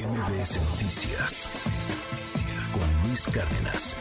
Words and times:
MBS 0.00 0.56
Noticias 0.70 1.50
con 2.72 3.06
Luis 3.06 3.26
Cárdenas. 3.26 3.96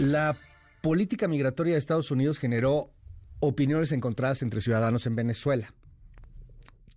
La 0.00 0.36
política 0.80 1.28
migratoria 1.28 1.74
de 1.74 1.78
Estados 1.78 2.10
Unidos 2.10 2.40
generó 2.40 2.90
opiniones 3.38 3.92
encontradas 3.92 4.42
entre 4.42 4.60
ciudadanos 4.60 5.06
en 5.06 5.14
Venezuela. 5.14 5.72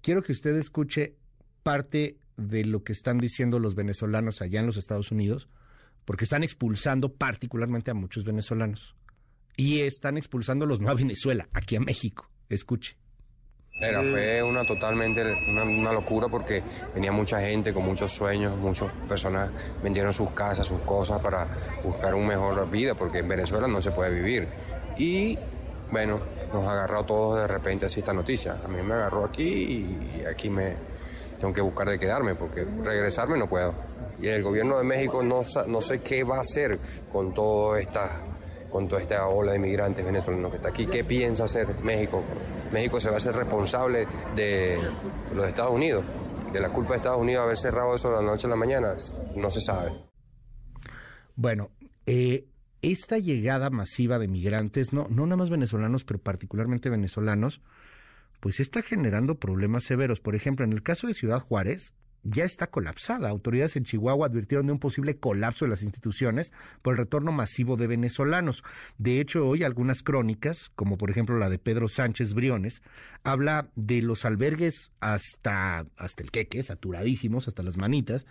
Quiero 0.02 0.24
que 0.24 0.32
usted 0.32 0.56
escuche 0.56 1.18
parte 1.62 2.18
de 2.38 2.66
lo 2.66 2.84
que 2.84 2.94
están 2.94 3.20
diciendo 3.20 3.60
los 3.60 3.76
venezolanos 3.76 4.42
allá 4.42 4.62
en 4.62 4.66
los 4.66 4.78
Estados 4.78 5.12
Unidos, 5.12 5.48
porque 6.06 6.24
están 6.24 6.42
expulsando 6.42 7.14
particularmente 7.14 7.92
a 7.92 7.94
muchos 7.94 8.24
venezolanos. 8.24 8.96
Y 9.58 9.82
están 9.82 10.18
expulsándolos 10.18 10.80
no 10.80 10.90
a 10.90 10.96
Venezuela, 10.96 11.48
aquí 11.54 11.76
a 11.76 11.82
México. 11.82 12.32
Escuche. 12.50 12.98
Era, 13.82 14.02
fue 14.02 14.44
una 14.44 14.66
totalmente 14.66 15.24
una, 15.48 15.94
locura 15.94 16.28
porque 16.28 16.62
venía 16.94 17.14
mucha 17.14 17.40
gente 17.40 17.74
con 17.74 17.86
muchos 17.86 18.12
sueños, 18.12 18.58
muchas 18.58 18.92
personas 19.08 19.50
vendieron 19.82 20.12
sus 20.12 20.32
casas, 20.32 20.68
sus 20.68 20.82
cosas 20.82 21.22
para 21.22 21.48
buscar 21.82 22.14
una 22.14 22.28
mejor 22.28 22.70
vida 22.70 22.94
porque 22.94 23.20
en 23.20 23.30
Venezuela 23.30 23.68
no 23.68 23.82
se 23.82 23.92
puede 23.92 24.12
vivir. 24.12 24.48
Y 24.98 25.38
bueno, 25.92 26.20
nos 26.52 26.68
agarró 26.68 27.00
a 27.00 27.06
todos 27.06 27.40
de 27.40 27.48
repente 27.48 27.86
así 27.86 28.02
esta 28.02 28.14
noticia. 28.14 28.58
A 28.64 28.68
mí 28.68 28.82
me 28.82 28.96
agarró 28.96 29.24
aquí 29.24 29.44
y 29.44 30.26
aquí 30.26 30.50
me 30.50 30.76
tengo 31.40 31.54
que 31.54 31.62
buscar 31.62 31.90
de 31.90 31.98
quedarme 31.98 32.36
porque 32.36 32.66
regresarme 32.84 33.38
no 33.38 33.48
puedo. 33.48 33.74
Y 34.22 34.28
el 34.28 34.44
gobierno 34.44 34.78
de 34.78 34.84
México 34.84 35.24
no, 35.24 35.44
no 35.68 35.82
sé 35.82 36.02
qué 36.02 36.26
va 36.26 36.38
a 36.38 36.42
hacer 36.42 36.78
con 37.12 37.34
todo 37.34 37.78
esta 37.78 38.10
con 38.70 38.88
toda 38.88 39.02
esta 39.02 39.28
ola 39.28 39.54
de 39.54 39.58
inmigrantes 39.58 40.06
venezolanos 40.06 40.52
que 40.52 40.58
está 40.58 40.70
aquí. 40.70 40.86
¿Qué 40.86 41.04
piensa 41.04 41.46
hacer 41.46 41.68
México? 41.82 42.22
México 42.72 43.00
se 43.00 43.10
va 43.10 43.16
a 43.16 43.18
hacer 43.18 43.36
responsable 43.36 44.08
de 44.36 44.78
los 45.34 45.48
Estados 45.48 45.72
Unidos, 45.72 46.04
de 46.52 46.60
la 46.60 46.70
culpa 46.70 46.92
de 46.92 46.98
Estados 46.98 47.22
Unidos 47.22 47.44
haber 47.44 47.58
cerrado 47.58 47.96
eso 47.96 48.10
de 48.10 48.16
la 48.16 48.22
noche 48.22 48.48
a 48.48 48.50
la 48.50 48.56
mañana. 48.56 48.96
No 49.36 49.50
se 49.50 49.62
sabe. 49.62 49.92
Bueno, 51.36 51.72
eh, 52.06 52.48
esta 52.82 53.18
llegada 53.18 53.70
masiva 53.70 54.20
de 54.20 54.28
migrantes, 54.28 54.94
no, 54.94 55.08
no 55.10 55.26
nada 55.26 55.38
más 55.38 55.50
venezolanos, 55.50 56.04
pero 56.04 56.20
particularmente 56.20 56.90
venezolanos, 56.90 57.62
pues 58.40 58.60
está 58.60 58.82
generando 58.82 59.36
problemas 59.36 59.84
severos. 59.84 60.20
Por 60.20 60.36
ejemplo, 60.36 60.66
en 60.66 60.74
el 60.74 60.84
caso 60.84 61.08
de 61.08 61.14
Ciudad 61.14 61.40
Juárez, 61.40 61.94
ya 62.24 62.44
está 62.44 62.68
colapsada. 62.68 63.30
Autoridades 63.30 63.76
en 63.76 63.84
Chihuahua 63.84 64.28
advirtieron 64.28 64.68
de 64.68 64.74
un 64.74 64.80
posible 64.80 65.18
colapso 65.18 65.66
de 65.66 65.70
las 65.70 65.84
instituciones 65.84 66.54
por 66.82 66.94
el 66.94 67.00
retorno 67.00 67.32
masivo 67.32 67.78
de 67.78 67.88
venezolanos. 67.88 68.64
De 68.98 69.20
hecho, 69.20 69.48
hoy 69.48 69.64
algunas 69.64 70.04
crónicas, 70.04 70.72
como 70.76 70.98
por 70.98 71.10
ejemplo 71.10 71.38
la 71.38 71.50
de 71.50 71.60
Pedro 71.60 71.88
Sánchez 71.88 72.34
Briones, 72.34 72.82
habla 73.24 73.70
de 73.76 74.02
los 74.02 74.26
albergues 74.26 74.92
hasta, 75.00 75.86
hasta 75.98 76.24
el 76.24 76.32
queque, 76.32 76.64
saturadísimos, 76.64 77.48
hasta 77.48 77.64
las 77.64 77.78
manitas, 77.78 78.26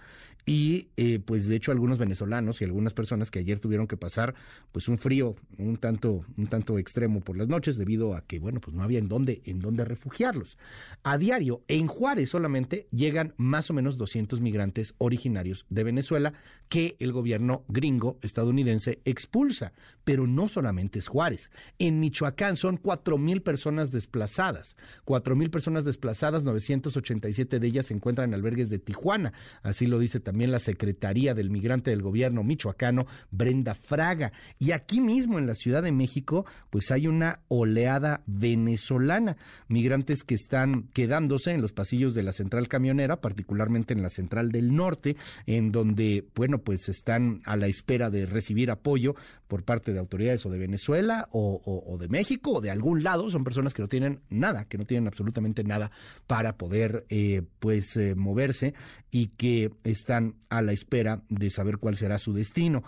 y 0.49 0.89
eh, 0.97 1.21
pues 1.23 1.47
de 1.47 1.57
hecho 1.57 1.73
algunos 1.73 1.99
venezolanos 1.99 2.63
y 2.63 2.65
algunas 2.65 2.95
personas 2.95 3.31
que 3.31 3.39
ayer 3.39 3.59
tuvieron 3.61 3.87
que 3.87 3.99
pasar 3.99 4.35
pues 4.73 4.89
un 4.89 4.97
frío 4.97 5.37
un 5.59 5.77
tanto 5.77 6.25
un 6.39 6.47
tanto 6.47 6.79
extremo 6.79 7.21
por 7.21 7.37
las 7.37 7.49
noches 7.49 7.77
debido 7.77 8.15
a 8.15 8.23
que 8.23 8.39
bueno 8.39 8.59
pues 8.59 8.75
no 8.75 8.83
había 8.83 8.99
en 8.99 9.09
dónde 9.09 9.43
en 9.45 9.61
dónde 9.61 9.85
refugiarlos 9.85 10.57
a 11.03 11.19
diario 11.19 11.61
en 11.69 11.87
Juárez 11.87 12.31
solamente 12.31 12.89
llegan 12.93 13.35
más 13.37 13.69
o 13.69 13.75
menos 13.75 13.78
200 13.83 14.41
migrantes 14.41 14.95
originarios 14.99 15.67
de 15.71 15.85
Venezuela 15.85 16.33
que 16.69 16.97
el 16.99 17.13
gobierno 17.13 17.65
gringo 17.69 18.19
estadounidense 18.23 19.01
expulsa. 19.05 19.73
Pero 20.05 20.27
no 20.27 20.49
solamente 20.49 20.99
es 20.99 21.09
Juárez. 21.09 21.51
En 21.79 22.01
Michoacán 22.01 22.57
son 22.57 22.77
cuatro 22.77 23.19
mil 23.19 23.43
personas 23.43 23.91
desplazadas. 23.91 24.77
Cuatro 25.05 25.37
mil 25.37 25.51
personas 25.51 25.85
desplazadas 25.85 26.43
987 26.45 27.59
de 27.59 27.67
ellas 27.67 27.87
se 27.87 27.95
encuentran 27.95 28.31
en 28.31 28.35
albergues 28.35 28.69
de 28.69 28.79
Tijuana. 28.79 29.33
Así 29.63 29.87
lo 29.87 29.99
dice 29.99 30.21
también 30.21 30.51
la 30.51 30.59
Secretaría 30.59 31.35
del 31.35 31.51
Migrante 31.51 31.91
del 31.91 32.03
Gobierno 32.03 32.43
michoacano, 32.43 33.07
Brenda 33.31 33.75
Fraga. 33.75 34.33
Y 34.59 34.73
aquí 34.73 35.01
mismo 35.01 35.39
en 35.39 35.47
la 35.47 35.55
Ciudad 35.55 35.83
de 35.83 35.93
México, 35.93 36.47
pues 36.71 36.91
hay 36.91 37.07
una 37.07 37.41
oleada 37.49 38.23
venezolana, 38.27 39.37
migrantes 39.69 40.25
que 40.25 40.35
están 40.35 40.89
quedándose 40.93 41.53
en 41.53 41.63
los 41.63 41.73
pasillos 41.73 42.15
de 42.15 42.23
la 42.23 42.33
central 42.33 42.69
camionera, 42.69 43.21
particularmente 43.21 43.68
en 43.77 44.03
la 44.03 44.11
central 44.11 44.51
del 44.51 44.75
norte, 44.75 45.17
en 45.47 45.73
donde, 45.73 46.25
bueno, 46.35 46.59
pues 46.59 46.89
están 46.89 47.41
a 47.45 47.57
la 47.57 47.67
espera 47.67 48.11
de 48.11 48.27
recibir 48.27 48.71
apoyo 48.71 49.15
por 49.47 49.65
parte 49.65 49.93
de 49.93 49.99
autoridades 49.99 50.45
o 50.47 50.51
de 50.51 50.59
Venezuela 50.59 51.29
o, 51.33 51.97
de 51.99 52.09
México 52.09 52.53
o 52.53 52.61
de 52.61 52.71
algún 52.71 53.03
lado. 53.03 53.31
Son 53.31 53.45
personas 53.45 53.75
que 53.75 53.83
no 53.83 53.89
tienen 53.89 54.21
nada, 54.31 54.65
que 54.65 54.79
no 54.79 54.85
tienen 54.85 55.07
absolutamente 55.07 55.65
nada 55.65 55.91
para 56.27 56.57
poder, 56.57 57.05
eh, 57.09 57.43
pues, 57.59 57.97
eh, 57.97 58.15
moverse 58.15 58.75
y 59.11 59.29
que 59.29 59.71
están 59.85 60.35
a 60.49 60.63
la 60.63 60.73
espera 60.73 61.23
de 61.29 61.51
saber 61.51 61.79
cuál 61.79 61.97
será 61.97 62.19
su 62.19 62.33
destino. 62.33 62.83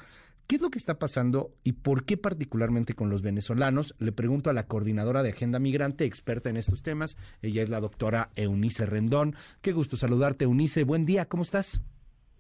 ¿Qué 0.51 0.57
es 0.57 0.63
lo 0.63 0.71
que 0.71 0.79
está 0.79 0.99
pasando 0.99 1.51
y 1.63 1.75
por 1.75 2.05
qué 2.05 2.17
particularmente 2.17 2.95
con 2.95 3.09
los 3.09 3.23
venezolanos? 3.23 3.95
Le 4.01 4.11
pregunto 4.11 4.51
a 4.51 4.53
la 4.53 4.67
coordinadora 4.67 5.23
de 5.23 5.31
Agenda 5.31 5.61
Migrante, 5.61 6.05
experta 6.05 6.51
en 6.51 6.57
estos 6.57 6.83
temas. 6.83 7.17
Ella 7.41 7.63
es 7.63 7.71
la 7.71 7.79
doctora 7.79 8.31
Eunice 8.35 8.85
Rendón. 8.85 9.37
Qué 9.63 9.71
gusto 9.71 9.97
saludarte, 9.97 10.47
Eunice. 10.47 10.83
Buen 10.83 11.07
día, 11.07 11.27
¿cómo 11.27 11.45
estás? 11.45 11.81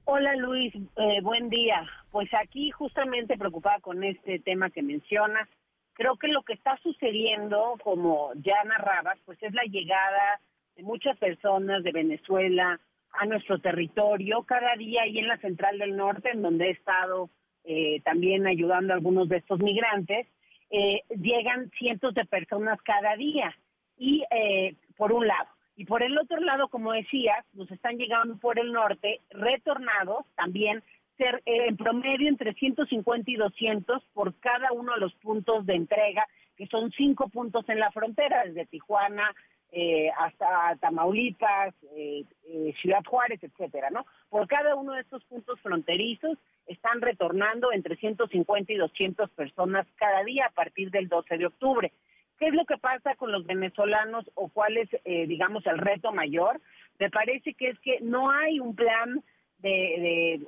Hola 0.06 0.34
Luis, 0.34 0.74
eh, 0.74 1.20
buen 1.22 1.50
día. 1.50 1.88
Pues 2.10 2.28
aquí 2.34 2.72
justamente 2.72 3.38
preocupada 3.38 3.78
con 3.78 4.02
este 4.02 4.40
tema 4.40 4.70
que 4.70 4.82
mencionas. 4.82 5.48
Creo 5.92 6.16
que 6.16 6.26
lo 6.26 6.42
que 6.42 6.54
está 6.54 6.76
sucediendo, 6.82 7.76
como 7.84 8.32
ya 8.42 8.56
narrabas, 8.64 9.20
pues 9.24 9.40
es 9.40 9.54
la 9.54 9.62
llegada 9.70 10.40
de 10.74 10.82
muchas 10.82 11.16
personas 11.16 11.84
de 11.84 11.92
Venezuela, 11.92 12.80
a 13.12 13.26
nuestro 13.26 13.60
territorio 13.60 14.42
cada 14.42 14.74
día 14.74 15.06
y 15.06 15.20
en 15.20 15.28
la 15.28 15.38
Central 15.38 15.78
del 15.78 15.96
Norte, 15.96 16.30
en 16.32 16.42
donde 16.42 16.66
he 16.66 16.70
estado 16.70 17.30
eh, 17.64 18.00
también 18.04 18.46
ayudando 18.46 18.92
a 18.92 18.96
algunos 18.96 19.28
de 19.28 19.38
estos 19.38 19.62
migrantes, 19.62 20.26
eh, 20.70 21.02
llegan 21.10 21.70
cientos 21.78 22.14
de 22.14 22.24
personas 22.24 22.80
cada 22.82 23.16
día. 23.16 23.56
Y 23.96 24.24
eh, 24.30 24.74
por 24.96 25.12
un 25.12 25.26
lado. 25.26 25.48
Y 25.76 25.84
por 25.84 26.02
el 26.02 26.18
otro 26.18 26.40
lado, 26.40 26.68
como 26.68 26.92
decías, 26.92 27.38
nos 27.54 27.70
están 27.70 27.96
llegando 27.96 28.36
por 28.36 28.58
el 28.58 28.72
norte, 28.72 29.20
retornados 29.30 30.26
también, 30.36 30.82
ser 31.16 31.42
en 31.46 31.76
promedio 31.76 32.28
entre 32.28 32.50
150 32.52 33.30
y 33.30 33.36
200 33.36 34.02
por 34.12 34.34
cada 34.40 34.72
uno 34.72 34.94
de 34.94 35.00
los 35.00 35.14
puntos 35.14 35.64
de 35.66 35.74
entrega, 35.74 36.26
que 36.56 36.66
son 36.66 36.90
cinco 36.92 37.28
puntos 37.28 37.66
en 37.68 37.78
la 37.78 37.90
frontera, 37.90 38.44
desde 38.44 38.66
Tijuana, 38.66 39.34
eh, 39.72 40.10
hasta 40.18 40.76
Tamaulipas, 40.80 41.74
eh, 41.96 42.24
eh, 42.44 42.74
Ciudad 42.80 43.04
Juárez, 43.06 43.42
etcétera, 43.42 43.88
¿no? 43.90 44.04
Por 44.28 44.48
cada 44.48 44.74
uno 44.74 44.94
de 44.94 45.02
estos 45.02 45.22
puntos 45.24 45.60
fronterizos 45.60 46.36
están 46.72 47.00
retornando 47.00 47.72
entre 47.72 47.96
150 47.96 48.72
y 48.72 48.76
200 48.76 49.30
personas 49.30 49.86
cada 49.96 50.24
día 50.24 50.46
a 50.46 50.52
partir 50.52 50.90
del 50.90 51.08
12 51.08 51.38
de 51.38 51.46
octubre. 51.46 51.92
¿Qué 52.38 52.46
es 52.46 52.54
lo 52.54 52.64
que 52.64 52.78
pasa 52.78 53.14
con 53.16 53.32
los 53.32 53.44
venezolanos 53.44 54.24
o 54.34 54.48
cuál 54.48 54.78
es, 54.78 54.88
digamos, 55.04 55.66
el 55.66 55.78
reto 55.78 56.10
mayor? 56.10 56.60
Me 56.98 57.10
parece 57.10 57.52
que 57.52 57.68
es 57.68 57.78
que 57.80 57.98
no 58.00 58.30
hay 58.30 58.60
un 58.60 58.74
plan 58.74 59.22
de, 59.58 60.40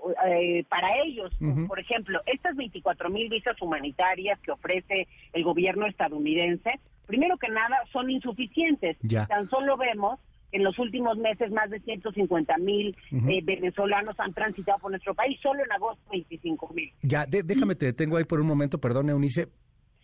para 0.70 1.02
ellos. 1.02 1.30
Por 1.68 1.78
ejemplo, 1.78 2.22
estas 2.24 2.56
24 2.56 3.10
mil 3.10 3.28
visas 3.28 3.60
humanitarias 3.60 4.40
que 4.40 4.52
ofrece 4.52 5.06
el 5.34 5.44
gobierno 5.44 5.86
estadounidense 5.86 6.80
primero 7.06 7.36
que 7.36 7.48
nada, 7.48 7.76
son 7.92 8.10
insuficientes. 8.10 8.96
Tan 9.28 9.48
solo 9.50 9.76
vemos 9.76 10.18
en 10.52 10.62
los 10.62 10.78
últimos 10.78 11.16
meses 11.18 11.50
más 11.50 11.70
de 11.70 11.80
150 11.80 12.58
mil 12.58 12.96
eh, 13.10 13.40
venezolanos 13.42 14.14
han 14.18 14.32
transitado 14.34 14.78
por 14.78 14.90
nuestro 14.90 15.14
país, 15.14 15.38
solo 15.42 15.64
en 15.64 15.72
agosto 15.72 16.02
25 16.10 16.72
mil. 16.74 16.92
Ya, 17.02 17.26
déjame 17.26 17.74
te 17.74 17.86
detengo 17.86 18.16
ahí 18.18 18.24
por 18.24 18.40
un 18.40 18.46
momento, 18.46 18.78
perdón, 18.78 19.08
Eunice, 19.10 19.48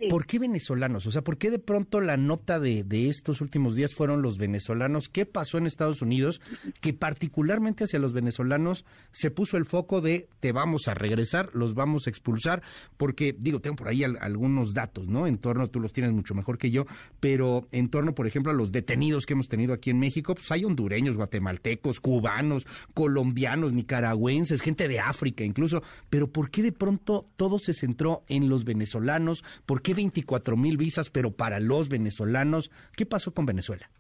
¿Por 0.09 0.27
qué 0.27 0.39
venezolanos? 0.39 1.07
O 1.07 1.11
sea, 1.11 1.23
¿por 1.23 1.39
qué 1.39 1.51
de 1.51 1.59
pronto 1.59 2.01
la 2.01 2.17
nota 2.17 2.61
de, 2.61 2.85
de, 2.85 3.09
estos 3.09 3.41
últimos 3.41 3.75
días 3.75 3.95
fueron 3.95 4.23
los 4.23 4.39
venezolanos? 4.39 5.09
¿Qué 5.09 5.27
pasó 5.27 5.59
en 5.59 5.67
Estados 5.67 6.03
Unidos? 6.03 6.41
Que 6.81 6.93
particularmente 6.93 7.85
hacia 7.85 7.99
los 7.99 8.13
venezolanos 8.13 8.85
se 9.11 9.33
puso 9.33 9.57
el 9.57 9.65
foco 9.65 10.01
de 10.01 10.29
te 10.39 10.53
vamos 10.53 10.87
a 10.87 10.95
regresar, 10.95 11.51
los 11.53 11.75
vamos 11.75 12.07
a 12.07 12.11
expulsar, 12.11 12.63
porque 12.97 13.35
digo, 13.37 13.61
tengo 13.61 13.75
por 13.75 13.89
ahí 13.89 14.05
algunos 14.05 14.73
datos, 14.73 15.09
¿no? 15.09 15.27
En 15.27 15.39
torno, 15.39 15.67
tú 15.67 15.81
los 15.81 15.93
tienes 15.93 16.13
mucho 16.13 16.35
mejor 16.35 16.59
que 16.59 16.71
yo, 16.71 16.87
pero 17.19 17.67
en 17.73 17.89
torno, 17.89 18.15
por 18.15 18.29
ejemplo, 18.29 18.53
a 18.53 18.55
los 18.55 18.71
detenidos 18.71 19.27
que 19.27 19.33
hemos 19.33 19.49
tenido 19.49 19.75
aquí 19.75 19.91
en 19.91 19.99
México, 19.99 20.35
pues 20.35 20.51
hay 20.53 20.65
hondureños, 20.65 21.17
guatemaltecos, 21.17 21.99
cubanos, 21.99 22.67
colombianos, 22.95 23.73
nicaragüenses, 23.73 24.63
gente 24.63 24.87
de 24.87 25.01
África 25.01 25.43
incluso, 25.43 25.83
pero 26.09 26.31
¿por 26.31 26.51
qué 26.51 26.63
de 26.63 26.73
pronto 26.73 27.27
todo 27.37 27.59
se 27.59 27.73
centró 27.73 28.23
en 28.29 28.49
los 28.49 28.65
venezolanos? 28.65 29.43
¿Por 29.67 29.83
qué 29.83 29.88
24 29.95 30.57
mil 30.57 30.77
visas, 30.77 31.11
pero 31.11 31.37
para 31.37 31.61
los 31.61 31.89
venezolanos? 31.89 32.71
¿Qué 32.97 33.07
pasó 33.07 33.35
con 33.35 33.47
Venezuela? 33.47 33.91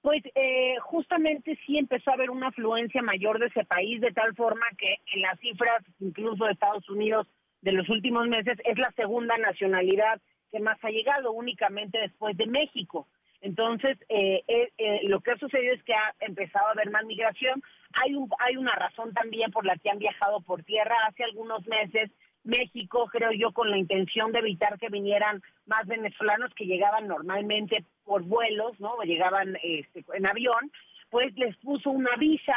Pues 0.00 0.22
eh, 0.34 0.76
justamente 0.80 1.58
sí 1.66 1.76
empezó 1.76 2.10
a 2.10 2.14
haber 2.14 2.30
una 2.30 2.48
afluencia 2.48 3.02
mayor 3.02 3.38
de 3.38 3.46
ese 3.46 3.64
país, 3.64 4.00
de 4.00 4.12
tal 4.12 4.34
forma 4.34 4.64
que 4.78 4.96
en 5.12 5.22
las 5.22 5.38
cifras, 5.40 5.82
incluso 5.98 6.44
de 6.44 6.52
Estados 6.52 6.88
Unidos, 6.88 7.26
de 7.62 7.72
los 7.72 7.88
últimos 7.88 8.28
meses, 8.28 8.56
es 8.64 8.78
la 8.78 8.92
segunda 8.92 9.36
nacionalidad 9.36 10.20
que 10.52 10.60
más 10.60 10.78
ha 10.82 10.90
llegado, 10.90 11.32
únicamente 11.32 11.98
después 11.98 12.36
de 12.36 12.46
México. 12.46 13.08
Entonces, 13.40 13.98
eh, 14.08 14.42
eh, 14.48 15.00
lo 15.04 15.20
que 15.20 15.32
ha 15.32 15.38
sucedido 15.38 15.74
es 15.74 15.82
que 15.84 15.94
ha 15.94 16.14
empezado 16.20 16.68
a 16.68 16.72
haber 16.72 16.90
más 16.90 17.04
migración. 17.04 17.62
hay, 18.02 18.14
un, 18.14 18.28
hay 18.38 18.56
una 18.56 18.74
razón 18.74 19.12
también 19.12 19.50
por 19.50 19.64
la 19.64 19.76
que 19.76 19.90
han 19.90 19.98
viajado 19.98 20.40
por 20.40 20.62
tierra. 20.64 20.94
Hace 21.06 21.24
algunos 21.24 21.66
meses 21.66 22.10
México, 22.48 23.06
creo 23.12 23.30
yo, 23.32 23.52
con 23.52 23.70
la 23.70 23.76
intención 23.76 24.32
de 24.32 24.38
evitar 24.38 24.78
que 24.78 24.88
vinieran 24.88 25.42
más 25.66 25.86
venezolanos 25.86 26.52
que 26.54 26.64
llegaban 26.64 27.06
normalmente 27.06 27.84
por 28.04 28.22
vuelos, 28.22 28.80
¿no? 28.80 28.94
O 28.94 29.02
llegaban 29.02 29.58
este, 29.62 30.02
en 30.14 30.26
avión, 30.26 30.72
pues 31.10 31.36
les 31.36 31.54
puso 31.58 31.90
una 31.90 32.16
visa, 32.16 32.54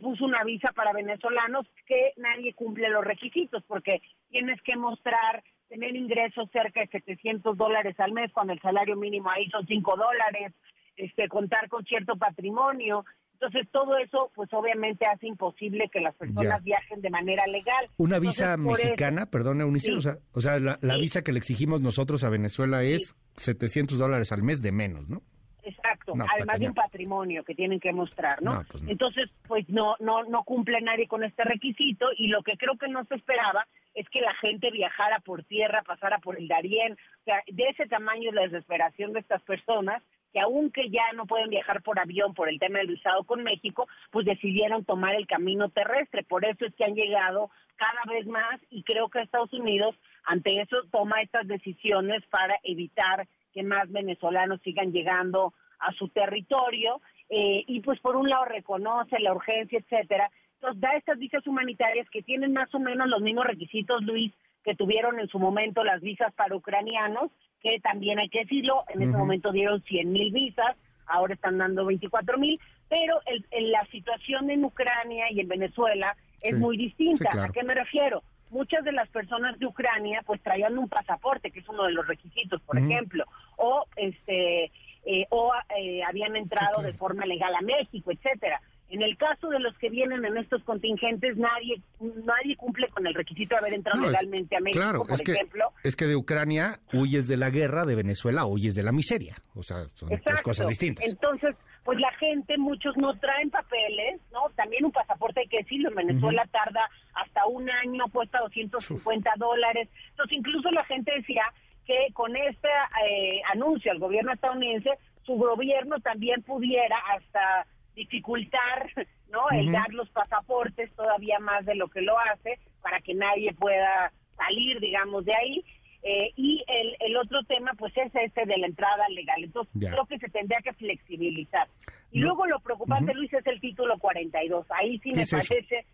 puso 0.00 0.24
una 0.24 0.42
visa 0.42 0.72
para 0.72 0.92
venezolanos 0.92 1.66
que 1.86 2.12
nadie 2.16 2.52
cumple 2.54 2.88
los 2.90 3.04
requisitos 3.04 3.62
porque 3.68 4.02
tienes 4.28 4.60
que 4.62 4.76
mostrar 4.76 5.44
tener 5.68 5.94
ingresos 5.94 6.50
cerca 6.50 6.80
de 6.80 6.88
700 6.88 7.56
dólares 7.56 7.98
al 8.00 8.10
mes 8.10 8.32
cuando 8.32 8.52
el 8.52 8.60
salario 8.60 8.96
mínimo 8.96 9.30
ahí 9.30 9.48
son 9.50 9.64
5 9.68 9.96
dólares, 9.96 10.52
este, 10.96 11.28
contar 11.28 11.68
con 11.68 11.84
cierto 11.84 12.16
patrimonio. 12.16 13.04
Entonces 13.42 13.68
todo 13.72 13.96
eso, 13.98 14.30
pues 14.36 14.48
obviamente 14.52 15.04
hace 15.04 15.26
imposible 15.26 15.88
que 15.92 16.00
las 16.00 16.14
personas 16.14 16.62
viajen 16.62 17.00
de 17.00 17.10
manera 17.10 17.44
legal. 17.48 17.88
Una 17.96 18.20
visa 18.20 18.56
mexicana, 18.56 19.26
perdón, 19.26 19.60
Eunice, 19.60 19.92
o 19.94 20.00
sea, 20.00 20.18
o 20.32 20.40
sea 20.40 20.60
la, 20.60 20.96
visa 20.96 21.22
que 21.22 21.32
le 21.32 21.38
exigimos 21.38 21.80
nosotros 21.80 22.22
a 22.22 22.28
Venezuela 22.28 22.84
es 22.84 23.16
700 23.34 23.98
dólares 23.98 24.30
al 24.30 24.44
mes 24.44 24.62
de 24.62 24.70
menos, 24.70 25.08
¿no? 25.08 25.22
Exacto, 25.64 26.14
además 26.32 26.60
de 26.60 26.68
un 26.68 26.74
patrimonio 26.74 27.42
que 27.42 27.56
tienen 27.56 27.80
que 27.80 27.92
mostrar, 27.92 28.40
¿no? 28.42 28.62
Pues 28.70 28.84
Entonces, 28.86 29.28
pues 29.48 29.68
no, 29.68 29.96
no, 29.98 30.22
no 30.22 30.44
cumple 30.44 30.80
nadie 30.80 31.08
con 31.08 31.24
este 31.24 31.42
requisito 31.42 32.06
y 32.16 32.28
lo 32.28 32.44
que 32.44 32.56
creo 32.56 32.76
que 32.78 32.88
no 32.88 33.04
se 33.06 33.16
esperaba 33.16 33.66
es 33.94 34.08
que 34.08 34.20
la 34.20 34.34
gente 34.34 34.70
viajara 34.70 35.18
por 35.18 35.42
tierra, 35.44 35.82
pasara 35.84 36.18
por 36.18 36.38
el 36.38 36.46
Darién, 36.46 36.92
o 36.92 37.24
sea, 37.24 37.42
de 37.46 37.64
ese 37.70 37.86
tamaño 37.86 38.30
es 38.30 38.34
la 38.36 38.42
desesperación 38.42 39.12
de 39.12 39.20
estas 39.20 39.42
personas 39.42 40.00
que 40.32 40.40
aunque 40.40 40.88
ya 40.90 41.12
no 41.14 41.26
pueden 41.26 41.50
viajar 41.50 41.82
por 41.82 41.98
avión 41.98 42.34
por 42.34 42.48
el 42.48 42.58
tema 42.58 42.78
del 42.78 42.88
visado 42.88 43.24
con 43.24 43.42
México, 43.42 43.86
pues 44.10 44.26
decidieron 44.26 44.84
tomar 44.84 45.14
el 45.14 45.26
camino 45.26 45.68
terrestre. 45.68 46.24
Por 46.24 46.44
eso 46.44 46.64
es 46.64 46.74
que 46.74 46.84
han 46.84 46.94
llegado 46.94 47.50
cada 47.76 48.02
vez 48.12 48.26
más 48.26 48.60
y 48.70 48.82
creo 48.82 49.08
que 49.08 49.20
Estados 49.20 49.52
Unidos 49.52 49.94
ante 50.24 50.60
eso 50.60 50.76
toma 50.90 51.20
estas 51.20 51.46
decisiones 51.46 52.24
para 52.30 52.58
evitar 52.62 53.26
que 53.52 53.62
más 53.62 53.90
venezolanos 53.90 54.60
sigan 54.62 54.92
llegando 54.92 55.52
a 55.78 55.92
su 55.92 56.08
territorio 56.08 57.00
eh, 57.28 57.64
y 57.66 57.80
pues 57.80 57.98
por 58.00 58.16
un 58.16 58.28
lado 58.28 58.44
reconoce 58.44 59.20
la 59.20 59.34
urgencia, 59.34 59.78
etcétera. 59.78 60.30
Entonces 60.54 60.80
da 60.80 60.92
estas 60.96 61.18
visas 61.18 61.46
humanitarias 61.46 62.08
que 62.10 62.22
tienen 62.22 62.52
más 62.52 62.72
o 62.74 62.78
menos 62.78 63.08
los 63.08 63.20
mismos 63.20 63.46
requisitos, 63.46 64.02
Luis, 64.02 64.32
que 64.64 64.76
tuvieron 64.76 65.18
en 65.18 65.28
su 65.28 65.38
momento 65.38 65.82
las 65.82 66.00
visas 66.00 66.32
para 66.34 66.54
ucranianos, 66.54 67.30
que 67.62 67.80
también 67.80 68.18
hay 68.18 68.28
que 68.28 68.40
decirlo, 68.40 68.84
en 68.88 69.02
ese 69.02 69.16
momento 69.16 69.52
dieron 69.52 69.82
100 69.82 70.12
mil 70.12 70.32
visas, 70.32 70.76
ahora 71.06 71.34
están 71.34 71.58
dando 71.58 71.84
24 71.86 72.38
mil, 72.38 72.60
pero 72.88 73.20
el, 73.26 73.72
la 73.72 73.86
situación 73.86 74.50
en 74.50 74.64
Ucrania 74.64 75.30
y 75.30 75.40
en 75.40 75.48
Venezuela 75.48 76.16
es 76.40 76.58
muy 76.58 76.76
distinta. 76.76 77.30
¿A 77.44 77.48
qué 77.50 77.62
me 77.62 77.74
refiero? 77.74 78.22
muchas 78.52 78.84
de 78.84 78.92
las 78.92 79.08
personas 79.08 79.58
de 79.58 79.66
Ucrania 79.66 80.22
pues 80.24 80.40
traían 80.42 80.78
un 80.78 80.88
pasaporte, 80.88 81.50
que 81.50 81.60
es 81.60 81.68
uno 81.68 81.84
de 81.84 81.92
los 81.92 82.06
requisitos, 82.06 82.60
por 82.62 82.78
ejemplo, 82.78 83.24
o 83.56 83.86
este 83.96 84.70
eh, 85.04 85.26
o 85.30 85.52
eh, 85.76 86.02
habían 86.04 86.36
entrado 86.36 86.80
de 86.82 86.92
forma 86.92 87.26
legal 87.26 87.52
a 87.54 87.60
México, 87.62 88.12
etcétera. 88.12 88.60
En 88.92 89.00
el 89.00 89.16
caso 89.16 89.48
de 89.48 89.58
los 89.58 89.74
que 89.78 89.88
vienen 89.88 90.22
en 90.22 90.36
estos 90.36 90.62
contingentes, 90.64 91.38
nadie 91.38 91.80
nadie 91.98 92.54
cumple 92.56 92.88
con 92.88 93.06
el 93.06 93.14
requisito 93.14 93.54
de 93.54 93.58
haber 93.60 93.72
entrado 93.72 94.02
legalmente 94.02 94.54
a 94.54 94.60
México, 94.60 95.06
por 95.08 95.18
ejemplo. 95.18 95.72
es 95.82 95.96
que 95.96 96.04
de 96.04 96.14
Ucrania 96.14 96.78
huyes 96.92 97.26
de 97.26 97.38
la 97.38 97.48
guerra, 97.48 97.84
de 97.84 97.94
Venezuela 97.94 98.44
huyes 98.44 98.74
de 98.74 98.82
la 98.82 98.92
miseria. 98.92 99.34
O 99.54 99.62
sea, 99.62 99.86
son 99.94 100.10
dos 100.10 100.42
cosas 100.42 100.68
distintas. 100.68 101.08
Entonces, 101.08 101.56
pues 101.84 101.98
la 102.00 102.12
gente, 102.18 102.58
muchos 102.58 102.94
no 102.98 103.18
traen 103.18 103.48
papeles, 103.48 104.20
¿no? 104.30 104.50
También 104.56 104.84
un 104.84 104.92
pasaporte 104.92 105.40
hay 105.40 105.48
que 105.48 105.62
decirlo, 105.62 105.88
en 105.88 105.94
Venezuela 105.94 106.46
tarda 106.52 106.90
hasta 107.14 107.46
un 107.46 107.70
año, 107.70 108.04
cuesta 108.12 108.40
250 108.40 109.32
dólares. 109.38 109.88
Entonces, 110.10 110.36
incluso 110.36 110.70
la 110.70 110.84
gente 110.84 111.12
decía 111.16 111.44
que 111.86 112.08
con 112.12 112.36
este 112.36 112.68
eh, 113.08 113.40
anuncio 113.54 113.90
al 113.90 114.00
gobierno 114.00 114.34
estadounidense, 114.34 114.90
su 115.24 115.32
gobierno 115.32 115.98
también 116.00 116.42
pudiera 116.42 116.98
hasta 117.16 117.66
dificultar 117.94 118.90
no 119.30 119.48
el 119.50 119.72
dar 119.72 119.92
los 119.92 120.08
pasaportes 120.10 120.92
todavía 120.94 121.38
más 121.38 121.64
de 121.64 121.74
lo 121.74 121.88
que 121.88 122.02
lo 122.02 122.18
hace 122.18 122.58
para 122.80 123.00
que 123.00 123.14
nadie 123.14 123.52
pueda 123.54 124.12
salir 124.36 124.80
digamos 124.80 125.24
de 125.24 125.32
ahí. 125.34 125.64
Eh, 126.04 126.32
y 126.34 126.64
el, 126.66 126.96
el 126.98 127.16
otro 127.16 127.44
tema 127.44 127.74
pues 127.78 127.96
es 127.96 128.12
este 128.12 128.44
de 128.44 128.58
la 128.58 128.66
entrada 128.66 129.08
legal. 129.08 129.44
Entonces 129.44 129.72
creo 129.72 130.04
que 130.06 130.18
se 130.18 130.28
tendría 130.28 130.58
que 130.60 130.72
flexibilizar. 130.72 131.68
Y 132.10 132.18
luego 132.18 132.46
lo 132.46 132.58
preocupante 132.58 133.14
Luis 133.14 133.32
es 133.32 133.46
el 133.46 133.60
título 133.60 133.96
42 133.98 134.66
ahí 134.70 134.98
sí 134.98 135.12
me 135.12 135.24
parece 135.24 135.86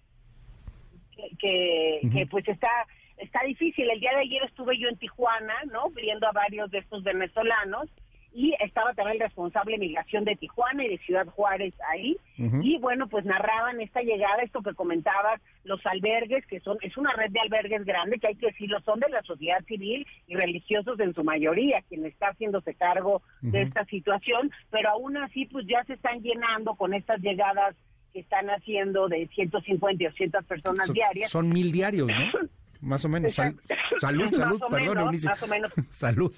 que, 1.39 2.01
que, 2.13 2.27
pues 2.27 2.47
está 2.49 2.71
está 3.19 3.43
difícil. 3.45 3.91
El 3.91 4.01
día 4.01 4.13
de 4.13 4.23
ayer 4.23 4.43
estuve 4.45 4.79
yo 4.79 4.89
en 4.89 4.97
Tijuana 4.97 5.55
no 5.71 5.91
viendo 5.91 6.27
a 6.27 6.33
varios 6.33 6.71
de 6.71 6.79
estos 6.79 7.03
venezolanos 7.03 7.89
y 8.33 8.55
estaba 8.61 8.93
también 8.95 9.17
el 9.17 9.23
responsable 9.23 9.73
de 9.73 9.79
migración 9.79 10.25
de 10.25 10.37
Tijuana 10.37 10.85
y 10.85 10.89
de 10.89 10.99
Ciudad 10.99 11.27
Juárez 11.27 11.75
ahí. 11.91 12.17
Y 12.37 12.79
bueno 12.79 13.09
pues 13.09 13.25
narraban 13.25 13.81
esta 13.81 14.01
llegada 14.01 14.43
esto 14.43 14.63
que 14.63 14.75
comentabas 14.75 15.41
los 15.65 15.85
albergues 15.87 16.47
que 16.47 16.61
son 16.61 16.79
es 16.83 16.97
una 16.97 17.13
red 17.13 17.31
de 17.31 17.41
albergues 17.41 17.85
grande 17.85 18.19
que 18.19 18.29
hay 18.29 18.37
que 18.37 18.47
decirlo 18.47 18.81
son 18.83 19.01
de 19.01 19.09
la 19.09 19.23
sociedad 19.23 19.63
civil 19.67 20.07
y 20.29 20.37
religiosos 20.37 21.01
en 21.01 21.15
su 21.15 21.25
mayoría 21.25 21.83
quien 21.89 22.07
está 22.07 22.29
haciéndose 22.29 22.75
cargo 22.75 23.23
de 23.41 23.63
esta 23.63 23.85
situación 23.87 24.53
pero 24.71 24.91
aún 24.91 25.17
así 25.17 25.47
pues 25.47 25.67
ya 25.67 25.83
se 25.85 25.95
están 25.95 26.23
llenando 26.23 26.75
con 26.77 26.95
estas 26.95 27.21
llegadas 27.21 27.75
que 28.13 28.21
están 28.21 28.49
haciendo 28.51 29.09
de 29.09 29.27
150 29.27 30.03
y 30.03 30.07
200 30.07 30.45
personas 30.45 30.93
diarias. 30.93 31.31
son 31.31 31.49
mil 31.49 31.73
diarios 31.73 32.09
no 32.09 32.49
más 32.81 33.05
o 33.05 33.09
menos 33.09 33.35
salud 33.35 34.33
salud 34.33 34.61
perdón 34.71 35.17
más 35.25 35.43
o 35.43 35.47
menos. 35.49 35.73
Salud 35.91 36.33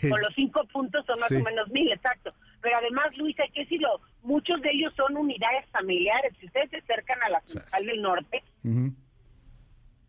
con 0.00 0.20
los 0.20 0.34
cinco 0.34 0.64
puntos 0.72 1.04
son 1.06 1.18
más 1.20 1.30
o 1.30 1.40
menos 1.40 1.68
mil, 1.70 1.90
exacto. 1.92 2.32
Pero 2.60 2.76
además, 2.76 3.16
Luis, 3.16 3.38
hay 3.40 3.50
que 3.50 3.60
decirlo, 3.60 4.00
muchos 4.22 4.60
de 4.60 4.70
ellos 4.70 4.92
son 4.96 5.16
unidades 5.16 5.66
familiares. 5.70 6.34
Si 6.38 6.46
ustedes 6.46 6.70
se 6.70 6.78
acercan 6.78 7.22
a 7.22 7.30
la 7.30 7.40
central 7.40 7.86
del 7.86 8.02
norte, 8.02 8.42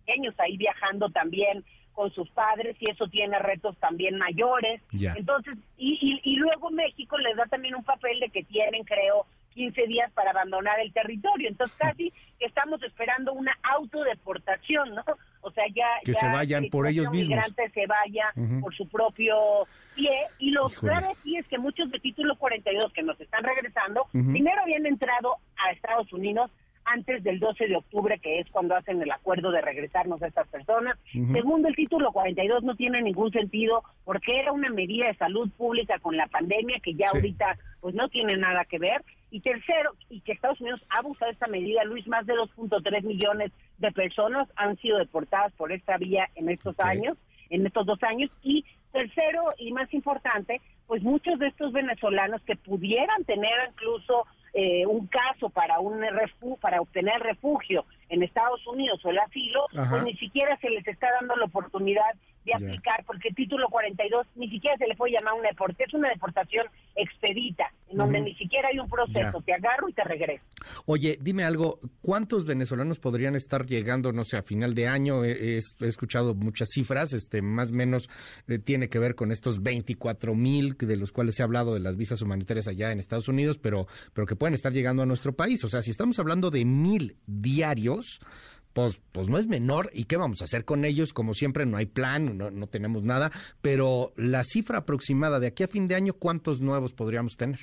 ellos 0.05 0.35
ahí 0.39 0.57
viajando 0.57 1.09
también 1.09 1.63
con 1.93 2.11
sus 2.11 2.29
padres 2.31 2.75
y 2.79 2.89
eso 2.89 3.07
tiene 3.07 3.37
retos 3.39 3.77
también 3.77 4.17
mayores. 4.17 4.81
Entonces, 4.91 5.57
y, 5.77 6.19
y, 6.23 6.35
luego 6.35 6.71
México 6.71 7.17
les 7.17 7.35
da 7.35 7.45
también 7.45 7.75
un 7.75 7.83
papel 7.83 8.19
de 8.19 8.29
que 8.29 8.43
tienen, 8.43 8.83
creo, 8.83 9.25
15 9.53 9.87
días 9.87 10.11
para 10.13 10.31
abandonar 10.31 10.79
el 10.79 10.93
territorio. 10.93 11.49
Entonces, 11.49 11.75
casi 11.77 12.13
estamos 12.39 12.81
esperando 12.83 13.33
una 13.33 13.57
autodeportación, 13.63 14.95
¿no? 14.95 15.03
O 15.41 15.51
sea, 15.51 15.65
ya... 15.73 15.87
Que 16.03 16.13
se 16.13 16.25
vayan 16.27 16.67
por 16.69 16.87
ellos 16.87 17.11
mismos. 17.11 17.29
migrante 17.29 17.69
se 17.69 17.85
vaya 17.87 18.33
por 18.61 18.73
su 18.75 18.87
propio 18.87 19.35
pie. 19.95 20.11
Y 20.39 20.51
lo 20.51 20.67
grave 20.81 21.07
aquí 21.17 21.37
es 21.37 21.47
que 21.47 21.57
muchos 21.57 21.91
de 21.91 21.99
título 21.99 22.35
42 22.37 22.93
que 22.93 23.03
nos 23.03 23.19
están 23.19 23.43
regresando, 23.43 24.07
primero 24.11 24.61
habían 24.61 24.85
entrado 24.85 25.37
a 25.57 25.71
Estados 25.71 26.11
Unidos 26.13 26.51
antes 26.85 27.23
del 27.23 27.39
12 27.39 27.67
de 27.67 27.75
octubre, 27.75 28.19
que 28.19 28.39
es 28.39 28.49
cuando 28.49 28.75
hacen 28.75 29.01
el 29.01 29.11
acuerdo 29.11 29.51
de 29.51 29.61
regresarnos 29.61 30.21
a 30.21 30.27
estas 30.27 30.47
personas. 30.47 30.97
Segundo, 31.33 31.67
el 31.67 31.75
título 31.75 32.11
42 32.11 32.63
no 32.63 32.75
tiene 32.75 33.01
ningún 33.01 33.31
sentido 33.31 33.83
porque 34.03 34.39
era 34.39 34.51
una 34.51 34.69
medida 34.69 35.07
de 35.07 35.15
salud 35.15 35.49
pública 35.57 35.99
con 35.99 36.17
la 36.17 36.27
pandemia 36.27 36.79
que 36.81 36.93
ya 36.95 37.07
ahorita 37.13 37.57
pues 37.81 37.95
no 37.95 38.09
tiene 38.09 38.37
nada 38.37 38.65
que 38.65 38.79
ver. 38.79 39.03
Y 39.31 39.39
tercero, 39.39 39.93
y 40.09 40.19
que 40.21 40.33
Estados 40.33 40.59
Unidos 40.59 40.81
ha 40.89 40.99
abusado 40.99 41.29
de 41.29 41.33
esta 41.33 41.47
medida, 41.47 41.85
Luis, 41.85 42.05
más 42.07 42.25
de 42.25 42.33
2.3 42.33 43.03
millones 43.03 43.51
de 43.77 43.91
personas 43.91 44.47
han 44.57 44.77
sido 44.77 44.97
deportadas 44.97 45.53
por 45.53 45.71
esta 45.71 45.97
vía 45.97 46.29
en 46.35 46.49
estos 46.49 46.77
años, 46.79 47.17
en 47.49 47.65
estos 47.65 47.85
dos 47.85 48.03
años. 48.03 48.29
Y 48.43 48.65
tercero, 48.91 49.53
y 49.57 49.71
más 49.71 49.93
importante, 49.93 50.61
pues 50.85 51.01
muchos 51.01 51.39
de 51.39 51.47
estos 51.47 51.71
venezolanos 51.71 52.41
que 52.41 52.57
pudieran 52.57 53.23
tener 53.23 53.53
incluso 53.69 54.25
eh, 54.53 54.85
un 54.85 55.07
caso 55.07 55.49
para 55.49 55.79
un 55.79 56.01
para 56.59 56.81
obtener 56.81 57.21
refugio 57.21 57.85
en 58.09 58.21
Estados 58.21 58.67
Unidos 58.67 58.99
o 59.05 59.09
el 59.09 59.19
asilo, 59.19 59.65
pues 59.89 60.03
ni 60.03 60.13
siquiera 60.17 60.57
se 60.57 60.69
les 60.69 60.85
está 60.85 61.07
dando 61.19 61.37
la 61.37 61.45
oportunidad 61.45 62.13
de 62.43 62.53
aplicar, 62.53 63.05
porque 63.05 63.29
el 63.29 63.35
título 63.35 63.69
42 63.69 64.27
ni 64.35 64.49
siquiera 64.49 64.75
se 64.77 64.87
le 64.87 64.95
puede 64.95 65.13
llamar 65.13 65.35
una 65.35 65.47
deportación, 65.47 65.87
es 65.87 65.93
una 65.93 66.09
deportación 66.09 66.67
expedita, 66.95 67.71
en 67.91 67.97
donde 67.97 68.21
ni 68.21 68.33
siquiera 68.35 68.69
hay 68.69 68.79
un 68.79 68.89
proceso, 68.89 69.41
te 69.45 69.53
agarro 69.53 69.89
y 69.89 69.93
te 69.93 70.03
regreso. 70.03 70.43
Oye, 70.85 71.17
dime 71.21 71.43
algo, 71.43 71.79
¿cuántos 72.01 72.45
venezolanos 72.45 72.99
podrían 72.99 73.35
estar 73.35 73.65
llegando, 73.65 74.11
no 74.11 74.23
sé, 74.23 74.37
a 74.37 74.43
final 74.43 74.73
de 74.73 74.87
año? 74.87 75.23
He, 75.23 75.57
escuchado 75.79 76.33
muchas 76.33 76.69
cifras, 76.69 77.13
este, 77.13 77.41
más 77.41 77.71
o 77.71 77.73
menos 77.73 78.09
eh, 78.47 78.59
tiene 78.59 78.89
que 78.89 78.99
ver 78.99 79.15
con 79.15 79.31
estos 79.31 79.61
24 79.61 80.33
mil 80.35 80.75
de 80.77 80.97
los 80.97 81.11
cuales 81.11 81.35
se 81.35 81.43
ha 81.43 81.45
hablado 81.45 81.73
de 81.73 81.79
las 81.79 81.97
visas 81.97 82.21
humanitarias 82.21 82.67
allá 82.67 82.91
en 82.91 82.99
Estados 82.99 83.27
Unidos, 83.27 83.57
pero, 83.57 83.87
pero 84.13 84.25
que 84.25 84.35
pueden 84.35 84.53
estar 84.53 84.71
llegando 84.71 85.03
a 85.03 85.05
nuestro 85.05 85.33
país. 85.33 85.63
O 85.63 85.69
sea, 85.69 85.81
si 85.81 85.91
estamos 85.91 86.19
hablando 86.19 86.49
de 86.51 86.65
mil 86.65 87.17
diarios, 87.25 88.19
pues, 88.73 89.01
pues 89.11 89.27
no 89.27 89.37
es 89.37 89.47
menor. 89.47 89.89
¿Y 89.93 90.05
qué 90.05 90.17
vamos 90.17 90.41
a 90.41 90.45
hacer 90.45 90.65
con 90.65 90.85
ellos? 90.85 91.13
Como 91.13 91.33
siempre, 91.33 91.65
no 91.65 91.77
hay 91.77 91.85
plan, 91.85 92.37
no, 92.37 92.51
no 92.51 92.67
tenemos 92.67 93.03
nada. 93.03 93.31
Pero 93.61 94.13
la 94.15 94.43
cifra 94.43 94.79
aproximada 94.79 95.39
de 95.39 95.47
aquí 95.47 95.63
a 95.63 95.67
fin 95.67 95.87
de 95.87 95.95
año, 95.95 96.13
¿cuántos 96.13 96.61
nuevos 96.61 96.93
podríamos 96.93 97.35
tener? 97.37 97.59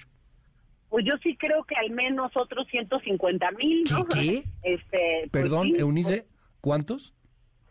Pues 0.89 1.05
yo 1.05 1.13
sí 1.23 1.37
creo 1.37 1.65
que 1.65 1.75
al 1.77 1.91
menos 1.91 2.33
otros 2.35 2.67
150 2.69 3.51
mil, 3.53 3.85
¿no? 3.91 4.07
¿Qué? 4.07 4.45
Este, 4.63 5.21
pues 5.21 5.31
Perdón, 5.31 5.69
sí, 5.69 5.75
Eunice, 5.79 6.27
¿cuántos? 6.61 7.13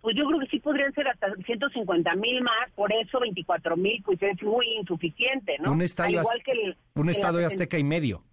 Pues 0.01 0.15
yo 0.15 0.25
creo 0.27 0.39
que 0.39 0.47
sí 0.47 0.59
podrían 0.59 0.93
ser 0.93 1.07
hasta 1.07 1.33
150 1.45 2.15
mil 2.15 2.41
más, 2.43 2.71
por 2.75 2.93
eso 2.93 3.19
24 3.19 3.75
mil 3.75 4.01
pues 4.03 4.21
es 4.21 4.41
muy 4.43 4.65
insuficiente, 4.77 5.57
¿no? 5.59 5.71
Un 5.71 5.81
estadio, 5.81 6.19
igual 6.21 6.41
que 6.43 6.51
el, 6.51 6.77
un 6.95 7.05
la 7.07 7.11
estadio 7.11 7.39
presen- 7.39 7.45
azteca 7.53 7.77
y 7.79 7.83
medio. 7.83 8.23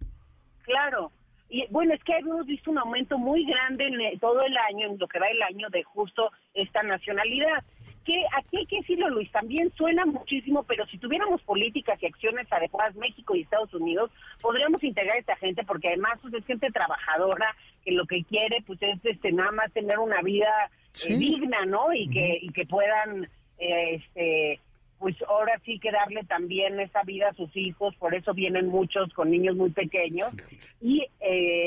Claro. 0.63 1.11
Y 1.49 1.65
bueno, 1.69 1.93
es 1.93 2.03
que 2.03 2.13
hemos 2.17 2.45
visto 2.45 2.71
un 2.71 2.77
aumento 2.77 3.17
muy 3.17 3.45
grande 3.45 3.85
en 3.87 3.99
eh, 4.01 4.17
todo 4.19 4.41
el 4.45 4.55
año, 4.57 4.87
en 4.91 4.97
lo 4.97 5.07
que 5.07 5.19
va 5.19 5.27
el 5.27 5.41
año, 5.43 5.69
de 5.69 5.83
justo 5.83 6.31
esta 6.53 6.81
nacionalidad. 6.83 7.63
Que 8.05 8.23
aquí 8.37 8.57
hay 8.57 8.65
que 8.67 8.77
decirlo, 8.77 9.09
Luis, 9.09 9.31
también 9.31 9.71
suena 9.75 10.05
muchísimo, 10.05 10.63
pero 10.63 10.85
si 10.87 10.97
tuviéramos 10.99 11.41
políticas 11.41 12.01
y 12.01 12.05
acciones 12.05 12.51
adecuadas, 12.51 12.95
México 12.95 13.35
y 13.35 13.41
Estados 13.41 13.73
Unidos, 13.73 14.11
podríamos 14.41 14.83
integrar 14.83 15.15
a 15.15 15.19
esta 15.19 15.35
gente, 15.37 15.63
porque 15.63 15.87
además 15.87 16.19
pues, 16.21 16.33
es 16.35 16.45
gente 16.45 16.71
trabajadora, 16.71 17.55
que 17.83 17.91
lo 17.91 18.05
que 18.05 18.23
quiere 18.23 18.63
pues 18.65 18.79
es 18.81 19.03
este, 19.03 19.31
nada 19.31 19.51
más 19.51 19.71
tener 19.73 19.97
una 19.97 20.21
vida 20.21 20.69
eh, 21.07 21.17
digna, 21.17 21.65
¿no? 21.65 21.93
Y, 21.93 22.07
que, 22.09 22.39
y 22.41 22.49
que 22.49 22.65
puedan, 22.65 23.27
eh, 23.57 23.95
este 23.95 24.59
pues 24.99 25.15
ahora 25.27 25.59
sí 25.65 25.77
que 25.79 25.91
darle 25.91 26.23
también 26.23 26.79
esa 26.79 27.03
vida 27.03 27.29
a 27.29 27.33
sus 27.33 27.55
hijos, 27.55 27.95
por 27.97 28.15
eso 28.15 28.33
vienen 28.33 28.67
muchos 28.67 29.13
con 29.13 29.29
niños 29.29 29.55
muy 29.55 29.69
pequeños. 29.71 30.33
Y, 30.81 31.01
eh, 31.01 31.09
y 31.19 31.64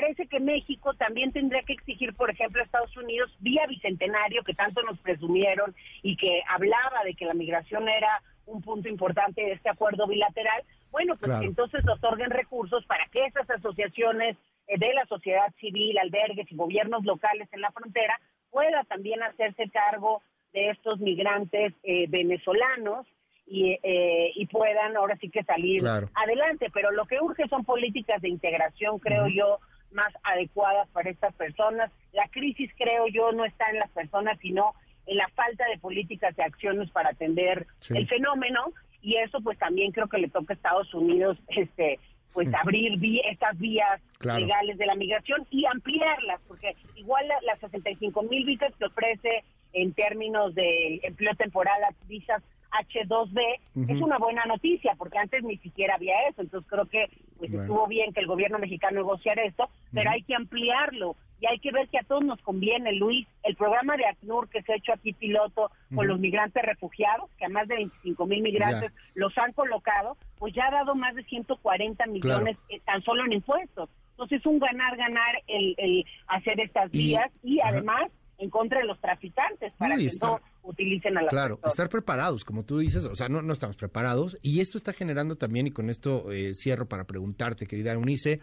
parece 0.00 0.26
que 0.26 0.40
México 0.40 0.94
también 0.94 1.30
tendría 1.32 1.62
que 1.62 1.74
exigir, 1.74 2.14
por 2.14 2.30
ejemplo, 2.30 2.60
a 2.60 2.64
Estados 2.64 2.96
Unidos, 2.96 3.30
vía 3.40 3.66
Bicentenario, 3.68 4.42
que 4.44 4.54
tanto 4.54 4.82
nos 4.82 4.98
presumieron 5.00 5.74
y 6.02 6.16
que 6.16 6.42
hablaba 6.48 7.04
de 7.04 7.14
que 7.14 7.26
la 7.26 7.34
migración 7.34 7.86
era 7.88 8.22
un 8.46 8.62
punto 8.62 8.88
importante 8.88 9.42
de 9.42 9.52
este 9.52 9.68
acuerdo 9.68 10.06
bilateral, 10.06 10.62
bueno, 10.90 11.14
pues 11.16 11.26
Claro. 11.28 11.40
que 11.40 11.46
entonces 11.48 11.86
otorguen 11.88 12.30
recursos 12.30 12.84
para 12.86 13.06
que 13.12 13.26
esas 13.26 13.48
asociaciones 13.50 14.36
eh, 14.66 14.78
de 14.78 14.92
la 14.94 15.04
sociedad 15.06 15.52
civil, 15.60 15.98
albergues 15.98 16.50
y 16.50 16.56
gobiernos 16.56 17.04
locales 17.04 17.48
en 17.52 17.60
la 17.60 17.70
frontera 17.70 18.18
pueda 18.50 18.82
también 18.84 19.22
hacerse 19.22 19.68
cargo 19.68 20.22
de 20.54 20.70
estos 20.70 20.98
migrantes 20.98 21.74
eh, 21.84 22.06
venezolanos 22.08 23.06
y, 23.46 23.78
eh, 23.82 24.32
y 24.34 24.46
puedan 24.46 24.96
ahora 24.96 25.16
sí 25.20 25.28
que 25.28 25.44
salir 25.44 25.80
Claro. 25.80 26.08
adelante. 26.14 26.70
Pero 26.72 26.90
lo 26.90 27.04
que 27.04 27.20
urge 27.20 27.46
son 27.48 27.64
políticas 27.64 28.20
de 28.22 28.28
integración, 28.30 28.98
creo 28.98 29.28
yo, 29.28 29.58
más 29.92 30.12
adecuadas 30.22 30.88
para 30.90 31.10
estas 31.10 31.34
personas. 31.34 31.90
La 32.12 32.28
crisis, 32.28 32.70
creo 32.76 33.06
yo, 33.08 33.32
no 33.32 33.44
está 33.44 33.68
en 33.70 33.76
las 33.76 33.90
personas, 33.90 34.38
sino 34.40 34.74
en 35.06 35.16
la 35.16 35.28
falta 35.28 35.64
de 35.66 35.78
políticas 35.78 36.34
y 36.38 36.42
acciones 36.42 36.90
para 36.90 37.10
atender 37.10 37.66
Sí. 37.80 37.94
el 37.96 38.06
fenómeno. 38.08 38.72
Y 39.02 39.16
eso, 39.16 39.40
pues 39.40 39.58
también 39.58 39.92
creo 39.92 40.08
que 40.08 40.18
le 40.18 40.28
toca 40.28 40.52
a 40.52 40.56
Estados 40.56 40.92
Unidos, 40.94 41.38
este 41.48 41.98
pues 42.32 42.46
abrir 42.54 42.96
vi- 42.98 43.20
estas 43.28 43.58
vías 43.58 44.00
Claro. 44.18 44.38
legales 44.38 44.78
de 44.78 44.86
la 44.86 44.94
migración 44.94 45.44
y 45.50 45.66
ampliarlas, 45.66 46.40
porque 46.46 46.76
igual 46.94 47.26
la- 47.26 47.40
las 47.42 47.58
65 47.58 48.22
mil 48.22 48.44
visas 48.44 48.72
que 48.76 48.84
ofrece 48.84 49.42
en 49.72 49.92
términos 49.94 50.54
de 50.54 51.00
empleo 51.02 51.34
temporal, 51.34 51.80
las 51.80 51.96
visas 52.06 52.40
H2B, 52.70 53.40
Ujú. 53.74 53.92
es 53.92 54.00
una 54.00 54.18
buena 54.18 54.44
noticia, 54.46 54.94
porque 54.96 55.18
antes 55.18 55.42
ni 55.42 55.56
siquiera 55.58 55.94
había 55.94 56.14
eso, 56.28 56.42
entonces 56.42 56.68
creo 56.70 56.86
que 56.86 57.06
pues 57.38 57.50
Bueno. 57.50 57.62
estuvo 57.62 57.86
bien 57.86 58.12
que 58.12 58.20
el 58.20 58.26
gobierno 58.26 58.58
mexicano 58.58 58.96
negociara 58.98 59.42
esto, 59.42 59.68
pero 59.92 60.10
hay 60.10 60.22
que 60.22 60.34
ampliarlo 60.34 61.16
y 61.40 61.46
hay 61.46 61.58
que 61.58 61.72
ver 61.72 61.88
que 61.88 61.98
a 61.98 62.02
todos 62.02 62.22
nos 62.24 62.40
conviene, 62.42 62.92
Luis, 62.92 63.26
el 63.44 63.56
programa 63.56 63.96
de 63.96 64.04
ACNUR 64.06 64.50
que 64.50 64.60
se 64.62 64.72
ha 64.72 64.76
hecho 64.76 64.92
aquí 64.92 65.14
piloto 65.14 65.70
con 65.94 66.06
los 66.06 66.20
migrantes 66.20 66.62
refugiados, 66.62 67.30
que 67.38 67.46
a 67.46 67.48
más 67.48 67.66
de 67.66 67.76
25 67.76 68.26
mil 68.26 68.42
migrantes 68.42 68.92
los 69.14 69.36
han 69.38 69.52
colocado, 69.52 70.18
pues 70.38 70.52
ya 70.54 70.66
ha 70.66 70.70
dado 70.70 70.94
más 70.94 71.14
de 71.14 71.24
140 71.24 72.06
millones 72.06 72.58
eh, 72.68 72.80
tan 72.84 73.02
solo 73.02 73.24
en 73.24 73.32
impuestos. 73.32 73.88
Entonces 74.10 74.40
es 74.40 74.46
un 74.46 74.58
ganar-ganar 74.58 75.42
el, 75.46 75.74
el 75.78 76.04
hacer 76.26 76.60
estas 76.60 76.90
vías 76.90 77.30
y, 77.42 77.58
además 77.60 78.10
en 78.40 78.50
contra 78.50 78.80
de 78.80 78.86
los 78.86 78.98
traficantes 79.00 79.72
para 79.78 79.96
que 79.96 80.06
estar- 80.06 80.30
no 80.30 80.40
utilicen 80.62 81.16
a 81.18 81.22
las 81.22 81.30
Claro, 81.30 81.56
personas. 81.56 81.72
estar 81.74 81.88
preparados, 81.88 82.44
como 82.44 82.64
tú 82.64 82.78
dices, 82.78 83.04
o 83.04 83.14
sea, 83.14 83.28
no, 83.28 83.42
no 83.42 83.52
estamos 83.52 83.76
preparados. 83.76 84.36
Y 84.42 84.60
esto 84.60 84.78
está 84.78 84.92
generando 84.92 85.36
también, 85.36 85.66
y 85.66 85.70
con 85.70 85.90
esto 85.90 86.30
eh, 86.32 86.54
cierro 86.54 86.86
para 86.88 87.04
preguntarte, 87.04 87.66
querida 87.66 87.92
Eunice, 87.92 88.40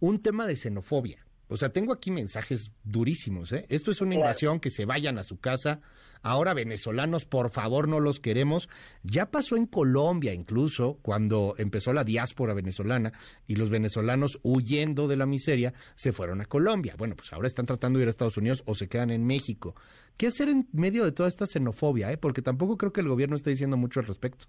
un 0.00 0.20
tema 0.22 0.46
de 0.46 0.56
xenofobia. 0.56 1.24
O 1.52 1.56
sea, 1.56 1.68
tengo 1.68 1.92
aquí 1.92 2.10
mensajes 2.10 2.72
durísimos, 2.82 3.52
¿eh? 3.52 3.66
Esto 3.68 3.90
es 3.90 4.00
una 4.00 4.14
invasión, 4.14 4.58
que 4.58 4.70
se 4.70 4.86
vayan 4.86 5.18
a 5.18 5.22
su 5.22 5.38
casa. 5.38 5.80
Ahora, 6.22 6.54
venezolanos, 6.54 7.26
por 7.26 7.50
favor, 7.50 7.88
no 7.88 8.00
los 8.00 8.20
queremos. 8.20 8.70
Ya 9.02 9.30
pasó 9.30 9.56
en 9.56 9.66
Colombia, 9.66 10.32
incluso, 10.32 10.98
cuando 11.02 11.54
empezó 11.58 11.92
la 11.92 12.04
diáspora 12.04 12.54
venezolana 12.54 13.12
y 13.46 13.56
los 13.56 13.68
venezolanos, 13.68 14.40
huyendo 14.42 15.08
de 15.08 15.16
la 15.16 15.26
miseria, 15.26 15.74
se 15.94 16.12
fueron 16.12 16.40
a 16.40 16.46
Colombia. 16.46 16.94
Bueno, 16.96 17.16
pues 17.16 17.32
ahora 17.32 17.48
están 17.48 17.66
tratando 17.66 17.98
de 17.98 18.04
ir 18.04 18.08
a 18.08 18.10
Estados 18.10 18.38
Unidos 18.38 18.62
o 18.64 18.74
se 18.74 18.88
quedan 18.88 19.10
en 19.10 19.26
México. 19.26 19.74
¿Qué 20.16 20.28
hacer 20.28 20.48
en 20.48 20.68
medio 20.72 21.04
de 21.04 21.12
toda 21.12 21.28
esta 21.28 21.44
xenofobia? 21.44 22.12
Eh? 22.12 22.16
Porque 22.16 22.40
tampoco 22.40 22.78
creo 22.78 22.92
que 22.92 23.02
el 23.02 23.08
gobierno 23.08 23.36
esté 23.36 23.50
diciendo 23.50 23.76
mucho 23.76 24.00
al 24.00 24.06
respecto. 24.06 24.46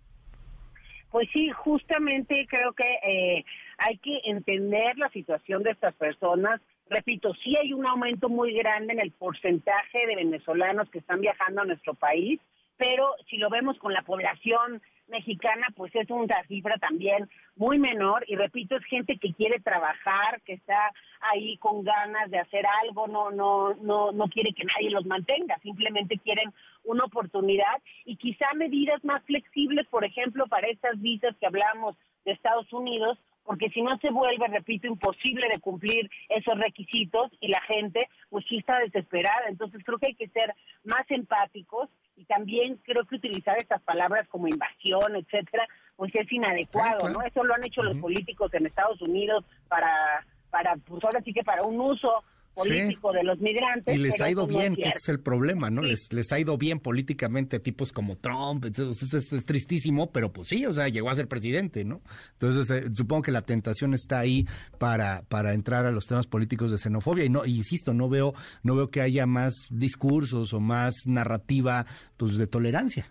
Pues 1.12 1.28
sí, 1.32 1.50
justamente 1.52 2.48
creo 2.50 2.74
que 2.74 2.92
eh, 3.08 3.46
hay 3.78 3.98
que 4.00 4.20
entender 4.26 4.98
la 4.98 5.10
situación 5.10 5.62
de 5.62 5.72
estas 5.72 5.94
personas. 5.96 6.60
Repito, 6.90 7.34
sí 7.44 7.56
hay 7.58 7.74
un 7.74 7.86
aumento 7.86 8.30
muy 8.30 8.54
grande 8.54 8.94
en 8.94 9.00
el 9.00 9.12
porcentaje 9.12 10.06
de 10.06 10.16
venezolanos 10.16 10.90
que 10.90 11.00
están 11.00 11.22
viajando 11.22 11.62
a 11.62 11.66
nuestro 11.66 11.94
país, 11.94 12.40
pero 12.78 13.16
si 13.30 13.38
lo 13.38 13.50
vemos 13.50 13.78
con 13.78 13.94
la 13.94 14.02
población 14.02 14.82
mexicana, 15.08 15.68
pues 15.76 15.94
es 15.96 16.10
una 16.10 16.44
cifra 16.48 16.78
también 16.78 17.30
muy 17.56 17.78
menor. 17.78 18.26
Y 18.28 18.36
repito, 18.36 18.76
es 18.76 18.84
gente 18.86 19.18
que 19.18 19.34
quiere 19.34 19.60
trabajar, 19.60 20.42
que 20.46 20.54
está 20.54 20.92
ahí 21.22 21.58
con 21.58 21.84
ganas 21.84 22.30
de 22.32 22.40
hacer 22.40 22.66
algo, 22.84 23.08
no 23.08 23.32
no 23.32 23.76
no 23.76 24.12
no 24.12 24.28
quiere 24.28 24.54
que 24.54 24.66
nadie 24.66 24.90
los 24.90 25.06
mantenga, 25.06 25.58
simplemente 25.60 26.18
quieren 26.18 26.54
una 26.84 27.06
oportunidad. 27.06 27.82
Y 28.06 28.18
quizá 28.18 28.54
medidas 28.56 29.04
más 29.04 29.24
flexibles, 29.24 29.88
por 29.88 30.04
ejemplo, 30.04 30.48
para 30.48 30.68
estas 30.68 31.00
visas 31.00 31.36
que 31.40 31.48
hablamos 31.48 31.96
de 32.26 32.32
Estados 32.32 32.72
Unidos, 32.74 33.20
porque 33.44 33.70
si 33.70 33.82
no 33.82 33.98
se 33.98 34.10
vuelve, 34.10 34.48
repito, 34.48 34.88
imposible 34.88 35.48
de 35.54 35.60
cumplir 35.60 36.10
esos 36.30 36.58
requisitos 36.58 37.32
y 37.40 37.50
la 37.50 37.62
gente 37.62 38.08
pues 38.30 38.46
sí 38.48 38.58
está 38.58 38.80
desesperada. 38.80 39.48
Entonces 39.48 39.82
creo 39.86 39.98
que 39.98 40.08
hay 40.08 40.16
que 40.16 40.30
ser 40.30 40.54
más 40.84 41.10
empáticos 41.10 41.90
y 42.16 42.26
también 42.26 42.78
creo 42.84 43.06
que 43.06 43.16
utilizar 43.16 43.58
estas 43.58 43.82
palabras 43.82 44.28
como 44.30 44.48
invasión, 44.48 45.16
etcétera, 45.16 45.68
pues 45.96 46.14
es 46.16 46.32
inadecuado, 46.32 47.00
Claro, 47.00 47.00
claro. 47.00 47.20
¿no? 47.20 47.26
Eso 47.26 47.44
lo 47.44 47.54
han 47.54 47.64
hecho 47.64 47.84
los 47.84 47.98
políticos 47.98 48.54
en 48.54 48.66
Estados 48.66 49.02
Unidos 49.02 49.46
para 49.68 50.26
para 50.50 50.76
pues 50.76 51.04
ahora 51.04 51.20
sí 51.22 51.34
que 51.34 51.44
para 51.44 51.64
un 51.64 51.82
uso 51.82 52.24
político 52.54 53.12
de 53.12 53.24
los 53.24 53.40
migrantes. 53.40 53.96
Y 53.96 53.98
les 53.98 54.20
ha 54.22 54.30
ido 54.30 54.46
no 54.48 54.52
es 54.54 54.58
bien, 54.58 54.76
que 54.76 54.84
ese 54.84 54.98
es 54.98 55.10
el 55.10 55.20
problema, 55.20 55.70
¿no? 55.70 55.82
Sí. 55.84 55.90
Les, 55.90 56.14
les 56.14 56.32
ha 56.32 56.40
ido 56.40 56.58
bien 56.58 56.80
políticamente 56.80 57.58
a 57.58 57.60
tipos 57.60 57.92
como 57.92 58.18
Trump, 58.18 58.66
entonces 58.66 59.14
es, 59.14 59.34
es 59.34 59.46
tristísimo, 59.46 60.12
pero 60.12 60.32
pues 60.32 60.48
sí, 60.48 60.66
o 60.66 60.74
sea, 60.74 60.88
llegó 60.88 61.10
a 61.10 61.16
ser 61.16 61.28
presidente, 61.28 61.84
¿no? 61.84 62.02
Entonces 62.34 62.70
eh, 62.70 62.90
supongo 62.94 63.24
que 63.24 63.32
la 63.32 63.42
tentación 63.42 63.94
está 63.94 64.20
ahí 64.20 64.46
para, 64.80 65.24
para 65.30 65.54
entrar 65.54 65.86
a 65.86 65.92
los 65.92 66.08
temas 66.08 66.28
políticos 66.28 66.72
de 66.72 66.78
xenofobia 66.78 67.26
y 67.26 67.30
no, 67.30 67.46
insisto, 67.46 67.94
no 67.94 68.10
veo, 68.10 68.34
no 68.64 68.76
veo 68.76 68.90
que 68.90 69.02
haya 69.02 69.26
más 69.26 69.68
discursos 69.70 70.54
o 70.54 70.60
más 70.60 70.94
narrativa, 71.06 71.86
pues 72.18 72.38
de 72.38 72.48
tolerancia. 72.48 73.08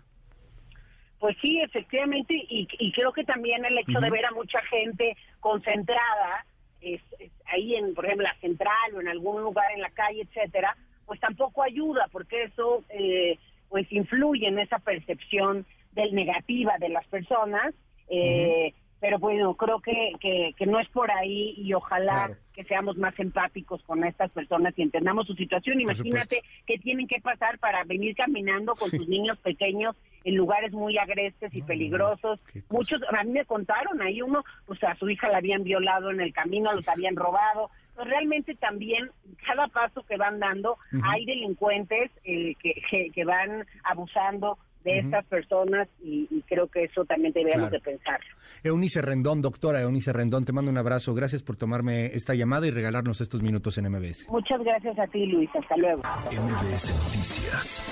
Pues 1.19 1.37
sí, 1.41 1.57
efectivamente, 1.61 2.35
y, 2.49 2.67
y 2.79 2.91
creo 2.91 3.13
que 3.13 3.23
también 3.23 3.63
el 3.63 3.77
hecho 3.77 3.97
de 3.99 4.09
ver 4.09 4.25
a 4.25 4.31
mucha 4.31 4.59
gente 4.69 5.15
concentrada 5.39 6.45
es, 6.83 7.01
ahí 7.45 7.75
en, 7.75 7.93
por 7.93 8.05
ejemplo, 8.05 8.27
la 8.27 8.39
central 8.39 8.95
o 8.95 9.01
en 9.01 9.07
algún 9.07 9.41
lugar 9.41 9.71
en 9.73 9.81
la 9.81 9.89
calle, 9.89 10.21
etcétera, 10.21 10.75
pues 11.05 11.19
tampoco 11.19 11.63
ayuda, 11.63 12.07
porque 12.11 12.43
eso 12.43 12.83
eh, 12.89 13.37
pues 13.69 13.91
influye 13.91 14.47
en 14.47 14.59
esa 14.59 14.79
percepción 14.79 15.65
del 15.91 16.13
negativa 16.13 16.77
de 16.79 16.89
las 16.89 17.05
personas. 17.07 17.73
eh, 18.09 18.73
Pero 19.03 19.19
bueno, 19.19 19.53
creo 19.55 19.81
que, 19.81 20.13
que, 20.21 20.53
que 20.57 20.65
no 20.65 20.79
es 20.79 20.87
por 20.87 21.11
ahí 21.11 21.55
y 21.57 21.73
ojalá 21.73 22.27
Claro. 22.27 22.35
que 22.53 22.63
seamos 22.63 22.95
más 22.95 23.13
empáticos 23.19 23.83
con 23.83 24.01
estas 24.05 24.31
personas 24.31 24.73
y 24.77 24.81
entendamos 24.81 25.27
su 25.27 25.33
situación. 25.33 25.81
Imagínate 25.81 26.41
que 26.65 26.77
tienen 26.77 27.05
que 27.09 27.19
pasar 27.19 27.59
para 27.59 27.83
venir 27.83 28.15
caminando 28.15 28.75
con 28.75 28.89
sus 28.89 29.05
niños 29.09 29.37
pequeños 29.39 29.97
en 30.23 30.37
lugares 30.37 30.71
muy 30.71 30.97
agrestes 30.97 31.53
y 31.53 31.61
peligrosos. 31.63 32.39
qué. 32.53 32.63
Muchos, 32.69 33.01
a 33.13 33.25
mí 33.25 33.31
me 33.31 33.43
contaron, 33.43 34.01
ahí 34.01 34.21
uno, 34.21 34.45
pues 34.65 34.81
a 34.85 34.95
su 34.95 35.09
hija 35.09 35.27
la 35.27 35.39
habían 35.39 35.65
violado 35.65 36.09
en 36.09 36.21
el 36.21 36.31
camino, 36.31 36.71
los 36.73 36.87
habían 36.87 37.17
robado. 37.17 37.69
Pues 37.95 38.07
realmente 38.07 38.55
también, 38.55 39.11
cada 39.45 39.67
paso 39.67 40.01
que 40.03 40.15
van 40.15 40.39
dando, 40.39 40.77
hay 41.03 41.25
delincuentes 41.25 42.09
eh, 42.23 42.55
que, 42.63 42.73
que, 42.89 43.09
que 43.11 43.25
van 43.25 43.67
abusando 43.83 44.57
de 44.83 44.99
estas 44.99 45.25
personas 45.25 45.87
y, 46.03 46.27
y 46.29 46.41
creo 46.47 46.67
que 46.67 46.83
eso 46.85 47.05
también 47.05 47.33
debemos 47.33 47.69
Claro. 47.69 47.71
de 47.71 47.79
pensar. 47.79 48.19
Eunice 48.63 49.01
Rendón, 49.01 49.41
doctora 49.41 49.81
Eunice 49.81 50.11
Rendón, 50.13 50.45
te 50.45 50.53
mando 50.53 50.71
un 50.71 50.77
abrazo. 50.77 51.13
Gracias 51.13 51.41
por 51.43 51.55
tomarme 51.55 52.07
esta 52.07 52.33
llamada 52.35 52.67
y 52.67 52.71
regalarnos 52.71 53.21
estos 53.21 53.41
minutos 53.41 53.77
en 53.77 53.89
MBS. 53.89 54.27
Muchas 54.29 54.59
gracias 54.63 54.97
a 54.99 55.07
ti, 55.07 55.25
Luis. 55.25 55.49
Hasta 55.55 55.77
luego. 55.77 56.01
MBS 56.31 56.89
Noticias 56.91 57.83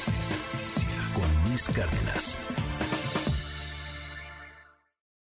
con 1.15 1.50
Luis 1.50 1.67
Cárdenas. 1.69 2.71